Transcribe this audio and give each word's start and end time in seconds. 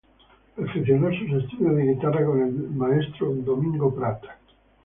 Perfeccionó 0.55 1.11
sus 1.11 1.43
estudios 1.43 1.75
de 1.75 1.93
guitarra 1.93 2.25
con 2.25 2.41
el 2.41 2.51
maestro 2.71 3.35
Domingo 3.35 3.93
Prat. 3.93 4.23